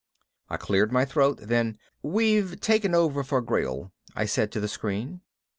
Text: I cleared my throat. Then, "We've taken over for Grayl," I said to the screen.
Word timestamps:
I 0.49 0.57
cleared 0.57 0.91
my 0.91 1.05
throat. 1.05 1.41
Then, 1.43 1.77
"We've 2.01 2.59
taken 2.59 2.95
over 2.95 3.23
for 3.23 3.39
Grayl," 3.39 3.91
I 4.15 4.25
said 4.25 4.51
to 4.53 4.59
the 4.59 4.67
screen. 4.67 5.21